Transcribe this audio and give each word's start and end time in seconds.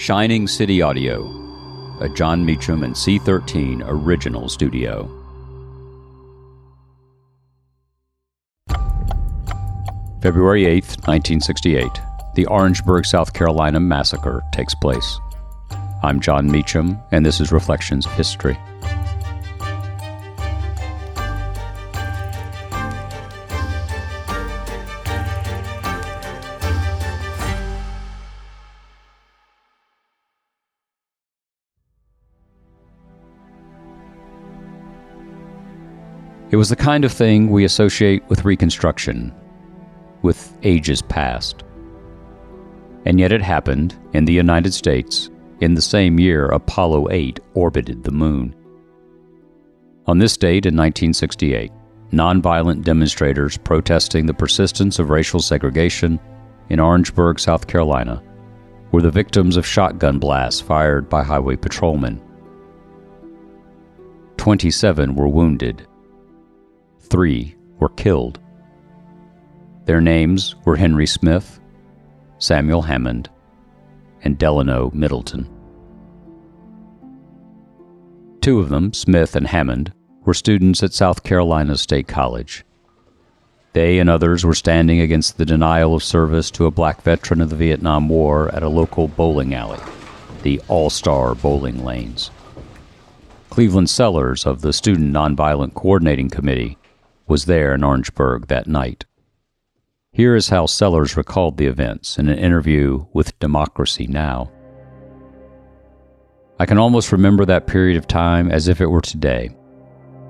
Shining 0.00 0.48
City 0.48 0.80
Audio, 0.80 1.26
a 2.00 2.08
Jon 2.08 2.42
Meacham 2.42 2.84
and 2.84 2.94
C13 2.94 3.82
original 3.84 4.48
studio. 4.48 5.02
February 10.22 10.64
8, 10.64 10.84
1968, 11.04 11.90
the 12.34 12.46
Orangeburg, 12.46 13.04
South 13.04 13.34
Carolina 13.34 13.78
massacre 13.78 14.42
takes 14.54 14.74
place. 14.74 15.18
I'm 16.02 16.18
Jon 16.18 16.50
Meacham, 16.50 16.98
and 17.12 17.26
this 17.26 17.38
is 17.38 17.52
Reflections 17.52 18.06
of 18.06 18.12
History. 18.12 18.56
It 36.50 36.56
was 36.56 36.68
the 36.68 36.74
kind 36.74 37.04
of 37.04 37.12
thing 37.12 37.48
we 37.48 37.64
associate 37.64 38.28
with 38.28 38.44
Reconstruction, 38.44 39.32
with 40.22 40.52
ages 40.64 41.00
past. 41.00 41.62
And 43.04 43.20
yet 43.20 43.30
it 43.30 43.40
happened 43.40 43.96
in 44.14 44.24
the 44.24 44.32
United 44.32 44.74
States 44.74 45.30
in 45.60 45.74
the 45.74 45.82
same 45.82 46.18
year 46.18 46.46
Apollo 46.46 47.08
8 47.12 47.38
orbited 47.54 48.02
the 48.02 48.10
moon. 48.10 48.56
On 50.08 50.18
this 50.18 50.36
date 50.36 50.66
in 50.66 50.74
1968, 50.74 51.70
nonviolent 52.10 52.82
demonstrators 52.82 53.56
protesting 53.56 54.26
the 54.26 54.34
persistence 54.34 54.98
of 54.98 55.10
racial 55.10 55.38
segregation 55.38 56.18
in 56.68 56.80
Orangeburg, 56.80 57.38
South 57.38 57.68
Carolina, 57.68 58.20
were 58.90 59.02
the 59.02 59.10
victims 59.12 59.56
of 59.56 59.64
shotgun 59.64 60.18
blasts 60.18 60.60
fired 60.60 61.08
by 61.08 61.22
highway 61.22 61.54
patrolmen. 61.54 62.20
27 64.36 65.14
were 65.14 65.28
wounded 65.28 65.86
three 67.10 67.56
were 67.78 67.90
killed. 67.90 68.38
Their 69.84 70.00
names 70.00 70.54
were 70.64 70.76
Henry 70.76 71.06
Smith, 71.06 71.60
Samuel 72.38 72.82
Hammond, 72.82 73.28
and 74.22 74.38
Delano 74.38 74.90
Middleton. 74.94 75.48
Two 78.40 78.60
of 78.60 78.68
them, 78.70 78.92
Smith 78.92 79.36
and 79.36 79.46
Hammond, 79.46 79.92
were 80.24 80.34
students 80.34 80.82
at 80.82 80.94
South 80.94 81.24
Carolina 81.24 81.76
State 81.76 82.08
College. 82.08 82.64
They 83.72 83.98
and 83.98 84.08
others 84.08 84.44
were 84.44 84.54
standing 84.54 85.00
against 85.00 85.36
the 85.36 85.46
denial 85.46 85.94
of 85.94 86.02
service 86.02 86.50
to 86.52 86.66
a 86.66 86.70
black 86.70 87.02
veteran 87.02 87.40
of 87.40 87.50
the 87.50 87.56
Vietnam 87.56 88.08
War 88.08 88.52
at 88.54 88.62
a 88.62 88.68
local 88.68 89.08
bowling 89.08 89.54
alley, 89.54 89.78
the 90.42 90.60
All 90.68 90.90
Star 90.90 91.34
Bowling 91.34 91.84
Lanes. 91.84 92.30
Cleveland 93.50 93.90
Sellers 93.90 94.46
of 94.46 94.60
the 94.60 94.72
Student 94.72 95.12
Nonviolent 95.12 95.74
Coordinating 95.74 96.30
Committee 96.30 96.78
was 97.30 97.44
there 97.44 97.72
in 97.72 97.84
Orangeburg 97.84 98.48
that 98.48 98.66
night. 98.66 99.04
Here 100.12 100.34
is 100.34 100.48
how 100.48 100.66
Sellers 100.66 101.16
recalled 101.16 101.56
the 101.56 101.66
events 101.66 102.18
in 102.18 102.28
an 102.28 102.36
interview 102.36 103.06
with 103.12 103.38
Democracy 103.38 104.08
Now! 104.08 104.50
I 106.58 106.66
can 106.66 106.76
almost 106.76 107.12
remember 107.12 107.44
that 107.44 107.68
period 107.68 107.96
of 107.96 108.08
time 108.08 108.50
as 108.50 108.66
if 108.66 108.80
it 108.80 108.86
were 108.86 109.00
today. 109.00 109.48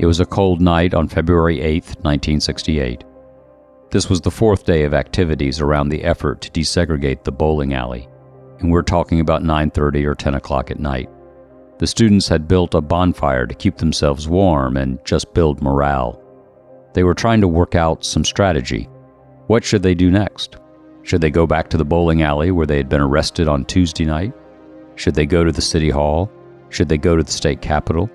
It 0.00 0.06
was 0.06 0.18
a 0.18 0.26
cold 0.26 0.60
night 0.60 0.92
on 0.92 1.06
February 1.06 1.60
8, 1.60 1.84
1968. 2.02 3.04
This 3.92 4.10
was 4.10 4.20
the 4.20 4.32
fourth 4.32 4.66
day 4.66 4.82
of 4.82 4.92
activities 4.92 5.60
around 5.60 5.90
the 5.90 6.02
effort 6.02 6.40
to 6.40 6.50
desegregate 6.50 7.22
the 7.22 7.32
bowling 7.32 7.74
alley, 7.74 8.08
and 8.58 8.72
we're 8.72 8.82
talking 8.82 9.20
about 9.20 9.44
9:30 9.44 10.04
or 10.04 10.16
10 10.16 10.34
o'clock 10.34 10.72
at 10.72 10.80
night. 10.80 11.08
The 11.78 11.86
students 11.86 12.26
had 12.26 12.48
built 12.48 12.74
a 12.74 12.80
bonfire 12.80 13.46
to 13.46 13.54
keep 13.54 13.76
themselves 13.76 14.26
warm 14.26 14.76
and 14.76 14.98
just 15.04 15.32
build 15.32 15.62
morale. 15.62 16.20
They 16.98 17.04
were 17.04 17.14
trying 17.14 17.40
to 17.42 17.46
work 17.46 17.76
out 17.76 18.04
some 18.04 18.24
strategy. 18.24 18.88
What 19.46 19.62
should 19.62 19.84
they 19.84 19.94
do 19.94 20.10
next? 20.10 20.56
Should 21.04 21.20
they 21.20 21.30
go 21.30 21.46
back 21.46 21.70
to 21.70 21.76
the 21.76 21.84
bowling 21.84 22.22
alley 22.22 22.50
where 22.50 22.66
they 22.66 22.76
had 22.76 22.88
been 22.88 23.00
arrested 23.00 23.46
on 23.46 23.66
Tuesday 23.66 24.04
night? 24.04 24.32
Should 24.96 25.14
they 25.14 25.24
go 25.24 25.44
to 25.44 25.52
the 25.52 25.62
city 25.62 25.90
hall? 25.90 26.28
Should 26.70 26.88
they 26.88 26.98
go 26.98 27.14
to 27.14 27.22
the 27.22 27.30
state 27.30 27.62
capitol? 27.62 28.10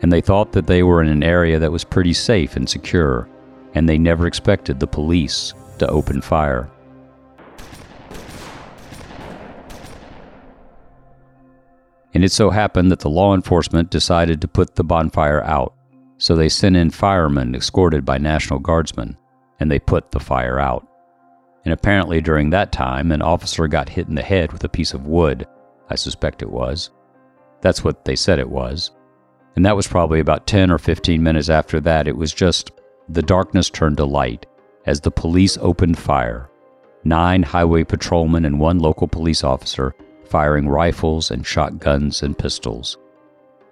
And 0.00 0.10
they 0.10 0.22
thought 0.22 0.52
that 0.52 0.66
they 0.66 0.82
were 0.82 1.02
in 1.02 1.08
an 1.08 1.22
area 1.22 1.58
that 1.58 1.70
was 1.70 1.84
pretty 1.84 2.14
safe 2.14 2.56
and 2.56 2.66
secure, 2.66 3.28
and 3.74 3.86
they 3.86 3.98
never 3.98 4.26
expected 4.26 4.80
the 4.80 4.86
police 4.86 5.52
to 5.78 5.86
open 5.88 6.22
fire. 6.22 6.70
And 12.14 12.24
it 12.24 12.32
so 12.32 12.48
happened 12.48 12.90
that 12.92 13.00
the 13.00 13.10
law 13.10 13.34
enforcement 13.34 13.90
decided 13.90 14.40
to 14.40 14.48
put 14.48 14.76
the 14.76 14.84
bonfire 14.84 15.44
out 15.44 15.75
so 16.18 16.34
they 16.34 16.48
sent 16.48 16.76
in 16.76 16.90
firemen 16.90 17.54
escorted 17.54 18.04
by 18.04 18.18
National 18.18 18.58
Guardsmen, 18.58 19.16
and 19.60 19.70
they 19.70 19.78
put 19.78 20.10
the 20.10 20.20
fire 20.20 20.58
out. 20.58 20.86
And 21.64 21.72
apparently, 21.72 22.20
during 22.20 22.50
that 22.50 22.72
time, 22.72 23.10
an 23.10 23.22
officer 23.22 23.66
got 23.66 23.88
hit 23.88 24.08
in 24.08 24.14
the 24.14 24.22
head 24.22 24.52
with 24.52 24.64
a 24.64 24.68
piece 24.68 24.94
of 24.94 25.06
wood. 25.06 25.46
I 25.90 25.96
suspect 25.96 26.42
it 26.42 26.50
was. 26.50 26.90
That's 27.60 27.82
what 27.82 28.04
they 28.04 28.16
said 28.16 28.38
it 28.38 28.48
was. 28.48 28.92
And 29.56 29.64
that 29.66 29.76
was 29.76 29.86
probably 29.86 30.20
about 30.20 30.46
10 30.46 30.70
or 30.70 30.78
15 30.78 31.22
minutes 31.22 31.48
after 31.48 31.80
that. 31.80 32.06
It 32.06 32.16
was 32.16 32.32
just 32.32 32.70
the 33.08 33.22
darkness 33.22 33.70
turned 33.70 33.96
to 33.96 34.04
light 34.04 34.46
as 34.84 35.00
the 35.00 35.10
police 35.10 35.58
opened 35.58 35.98
fire. 35.98 36.50
Nine 37.04 37.42
highway 37.42 37.84
patrolmen 37.84 38.44
and 38.44 38.60
one 38.60 38.78
local 38.78 39.08
police 39.08 39.42
officer 39.42 39.94
firing 40.28 40.68
rifles 40.68 41.30
and 41.30 41.46
shotguns 41.46 42.22
and 42.22 42.36
pistols. 42.36 42.98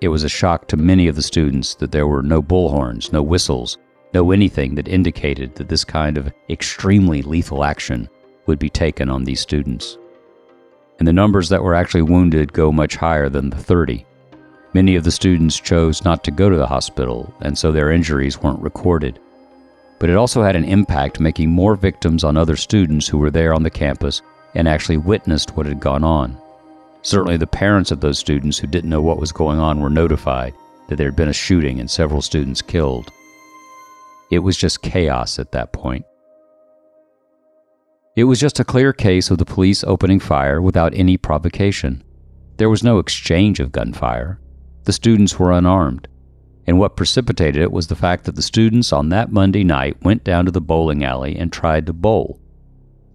It 0.00 0.08
was 0.08 0.24
a 0.24 0.28
shock 0.28 0.68
to 0.68 0.76
many 0.76 1.08
of 1.08 1.16
the 1.16 1.22
students 1.22 1.74
that 1.76 1.92
there 1.92 2.06
were 2.06 2.22
no 2.22 2.42
bullhorns, 2.42 3.12
no 3.12 3.22
whistles, 3.22 3.78
no 4.12 4.30
anything 4.30 4.74
that 4.74 4.88
indicated 4.88 5.54
that 5.56 5.68
this 5.68 5.84
kind 5.84 6.18
of 6.18 6.32
extremely 6.48 7.22
lethal 7.22 7.64
action 7.64 8.08
would 8.46 8.58
be 8.58 8.70
taken 8.70 9.08
on 9.08 9.24
these 9.24 9.40
students. 9.40 9.98
And 10.98 11.08
the 11.08 11.12
numbers 11.12 11.48
that 11.48 11.62
were 11.62 11.74
actually 11.74 12.02
wounded 12.02 12.52
go 12.52 12.70
much 12.70 12.96
higher 12.96 13.28
than 13.28 13.50
the 13.50 13.56
30. 13.56 14.06
Many 14.74 14.96
of 14.96 15.04
the 15.04 15.10
students 15.10 15.58
chose 15.58 16.04
not 16.04 16.22
to 16.24 16.30
go 16.30 16.50
to 16.50 16.56
the 16.56 16.66
hospital, 16.66 17.32
and 17.40 17.56
so 17.56 17.72
their 17.72 17.90
injuries 17.90 18.40
weren't 18.40 18.62
recorded. 18.62 19.18
But 19.98 20.10
it 20.10 20.16
also 20.16 20.42
had 20.42 20.56
an 20.56 20.64
impact, 20.64 21.20
making 21.20 21.50
more 21.50 21.76
victims 21.76 22.24
on 22.24 22.36
other 22.36 22.56
students 22.56 23.08
who 23.08 23.18
were 23.18 23.30
there 23.30 23.54
on 23.54 23.62
the 23.62 23.70
campus 23.70 24.22
and 24.54 24.68
actually 24.68 24.96
witnessed 24.96 25.56
what 25.56 25.66
had 25.66 25.80
gone 25.80 26.04
on. 26.04 26.36
Certainly, 27.04 27.36
the 27.36 27.46
parents 27.46 27.90
of 27.90 28.00
those 28.00 28.18
students 28.18 28.58
who 28.58 28.66
didn't 28.66 28.88
know 28.88 29.02
what 29.02 29.20
was 29.20 29.30
going 29.30 29.58
on 29.58 29.78
were 29.78 29.90
notified 29.90 30.54
that 30.88 30.96
there 30.96 31.06
had 31.06 31.16
been 31.16 31.28
a 31.28 31.34
shooting 31.34 31.78
and 31.78 31.90
several 31.90 32.22
students 32.22 32.62
killed. 32.62 33.10
It 34.30 34.38
was 34.38 34.56
just 34.56 34.82
chaos 34.82 35.38
at 35.38 35.52
that 35.52 35.72
point. 35.72 36.06
It 38.16 38.24
was 38.24 38.40
just 38.40 38.58
a 38.58 38.64
clear 38.64 38.94
case 38.94 39.30
of 39.30 39.36
the 39.36 39.44
police 39.44 39.84
opening 39.84 40.18
fire 40.18 40.62
without 40.62 40.94
any 40.94 41.18
provocation. 41.18 42.02
There 42.56 42.70
was 42.70 42.82
no 42.82 42.98
exchange 42.98 43.60
of 43.60 43.72
gunfire. 43.72 44.40
The 44.84 44.92
students 44.92 45.38
were 45.38 45.52
unarmed. 45.52 46.08
And 46.66 46.78
what 46.78 46.96
precipitated 46.96 47.60
it 47.60 47.72
was 47.72 47.88
the 47.88 47.96
fact 47.96 48.24
that 48.24 48.36
the 48.36 48.42
students 48.42 48.94
on 48.94 49.10
that 49.10 49.30
Monday 49.30 49.62
night 49.62 50.02
went 50.02 50.24
down 50.24 50.46
to 50.46 50.50
the 50.50 50.60
bowling 50.60 51.04
alley 51.04 51.36
and 51.36 51.52
tried 51.52 51.84
to 51.86 51.92
bowl. 51.92 52.40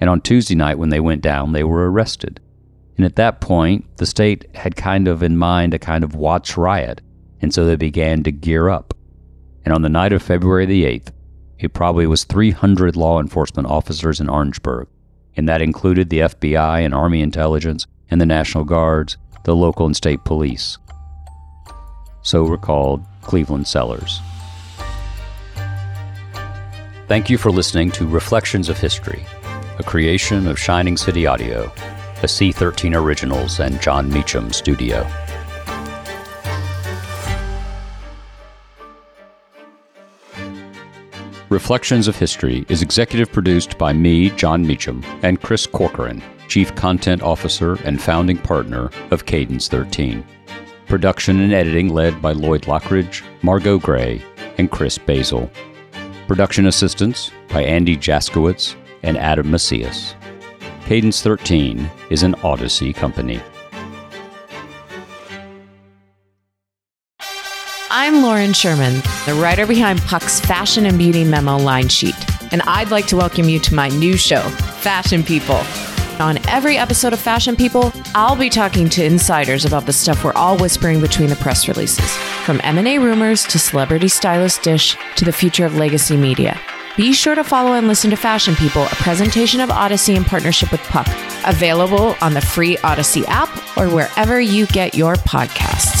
And 0.00 0.10
on 0.10 0.20
Tuesday 0.20 0.56
night, 0.56 0.78
when 0.78 0.88
they 0.88 0.98
went 0.98 1.22
down, 1.22 1.52
they 1.52 1.62
were 1.62 1.88
arrested. 1.88 2.40
And 2.96 3.04
at 3.04 3.16
that 3.16 3.40
point, 3.40 3.84
the 3.98 4.06
state 4.06 4.46
had 4.54 4.76
kind 4.76 5.06
of 5.06 5.22
in 5.22 5.36
mind 5.36 5.74
a 5.74 5.78
kind 5.78 6.02
of 6.02 6.14
Watts 6.14 6.56
riot, 6.56 7.02
and 7.40 7.52
so 7.52 7.64
they 7.64 7.76
began 7.76 8.22
to 8.22 8.32
gear 8.32 8.68
up. 8.68 8.94
And 9.64 9.74
on 9.74 9.82
the 9.82 9.88
night 9.88 10.12
of 10.12 10.22
February 10.22 10.64
the 10.64 10.84
8th, 10.84 11.12
it 11.58 11.74
probably 11.74 12.06
was 12.06 12.24
300 12.24 12.96
law 12.96 13.20
enforcement 13.20 13.68
officers 13.68 14.20
in 14.20 14.28
Orangeburg, 14.28 14.88
and 15.36 15.48
that 15.48 15.62
included 15.62 16.08
the 16.08 16.20
FBI 16.20 16.84
and 16.84 16.94
Army 16.94 17.20
intelligence 17.20 17.86
and 18.10 18.20
the 18.20 18.26
National 18.26 18.64
Guards, 18.64 19.16
the 19.44 19.56
local 19.56 19.86
and 19.86 19.96
state 19.96 20.24
police. 20.24 20.78
So 22.22 22.44
were 22.44 22.58
called 22.58 23.04
Cleveland 23.22 23.66
Sellers. 23.66 24.20
Thank 27.08 27.30
you 27.30 27.38
for 27.38 27.50
listening 27.50 27.90
to 27.92 28.06
Reflections 28.06 28.68
of 28.68 28.78
History, 28.78 29.24
a 29.78 29.82
creation 29.82 30.48
of 30.48 30.58
Shining 30.58 30.96
City 30.96 31.26
Audio 31.26 31.72
a 32.26 32.28
C13 32.28 33.00
Originals 33.00 33.60
and 33.60 33.80
Jon 33.80 34.10
Meacham 34.10 34.52
studio. 34.52 35.08
Reflections 41.50 42.08
of 42.08 42.16
History 42.16 42.66
is 42.68 42.82
executive 42.82 43.30
produced 43.30 43.78
by 43.78 43.92
me, 43.92 44.30
Jon 44.30 44.66
Meacham, 44.66 45.04
and 45.22 45.40
Chris 45.40 45.68
Corcoran, 45.68 46.20
Chief 46.48 46.74
Content 46.74 47.22
Officer 47.22 47.74
and 47.84 48.02
founding 48.02 48.38
partner 48.38 48.90
of 49.12 49.26
Cadence 49.26 49.68
13. 49.68 50.26
Production 50.88 51.38
and 51.38 51.52
editing 51.52 51.90
led 51.90 52.20
by 52.20 52.32
Lloyd 52.32 52.62
Lockridge, 52.62 53.22
Margot 53.42 53.78
Gray, 53.78 54.20
and 54.58 54.72
Chris 54.72 54.98
Basil. 54.98 55.48
Production 56.26 56.66
assistance 56.66 57.30
by 57.50 57.62
Andy 57.62 57.96
Jaskowitz 57.96 58.74
and 59.04 59.16
Adam 59.16 59.48
Macias. 59.48 60.16
Cadence 60.86 61.22
13 61.22 61.88
is 62.10 62.22
an 62.22 62.34
Odyssey 62.42 62.92
company. 62.92 63.40
I'm 67.90 68.22
Lauren 68.22 68.52
Sherman, 68.52 68.94
the 69.26 69.38
writer 69.40 69.66
behind 69.66 70.00
Puck's 70.02 70.38
Fashion 70.40 70.86
and 70.86 70.98
Beauty 70.98 71.24
Memo 71.24 71.56
line 71.56 71.88
sheet, 71.88 72.14
and 72.52 72.62
I'd 72.62 72.90
like 72.90 73.06
to 73.06 73.16
welcome 73.16 73.48
you 73.48 73.58
to 73.60 73.74
my 73.74 73.88
new 73.88 74.16
show, 74.16 74.40
Fashion 74.40 75.22
People. 75.22 75.60
On 76.18 76.38
every 76.48 76.76
episode 76.76 77.12
of 77.12 77.18
Fashion 77.18 77.56
People, 77.56 77.92
I'll 78.14 78.36
be 78.36 78.50
talking 78.50 78.88
to 78.90 79.04
insiders 79.04 79.64
about 79.64 79.86
the 79.86 79.92
stuff 79.92 80.24
we're 80.24 80.32
all 80.34 80.56
whispering 80.56 81.00
between 81.00 81.28
the 81.28 81.36
press 81.36 81.68
releases, 81.68 82.10
from 82.44 82.60
M&A 82.64 82.98
rumors 82.98 83.44
to 83.44 83.58
celebrity 83.58 84.08
stylist 84.08 84.62
dish 84.62 84.96
to 85.16 85.24
the 85.24 85.32
future 85.32 85.64
of 85.64 85.76
legacy 85.76 86.16
media. 86.16 86.60
Be 86.96 87.12
sure 87.12 87.34
to 87.34 87.44
follow 87.44 87.74
and 87.74 87.88
listen 87.88 88.10
to 88.10 88.16
Fashion 88.16 88.54
People, 88.56 88.84
a 88.84 88.96
presentation 88.96 89.60
of 89.60 89.70
Odyssey 89.70 90.14
in 90.14 90.24
partnership 90.24 90.70
with 90.72 90.80
Puck 90.84 91.08
available 91.46 92.16
on 92.20 92.34
the 92.34 92.40
free 92.40 92.76
Odyssey 92.78 93.24
app 93.26 93.48
or 93.76 93.88
wherever 93.88 94.40
you 94.40 94.66
get 94.66 94.94
your 94.94 95.14
podcasts. 95.14 95.95